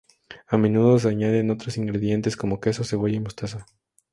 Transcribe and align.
A 0.47 0.57
menudo 0.57 0.97
se 0.97 1.09
añaden 1.09 1.51
otros 1.51 1.77
ingredientes, 1.77 2.35
como 2.35 2.59
queso, 2.59 2.83
cebolla 2.83 3.17
y 3.17 3.19
mostaza. 3.19 3.67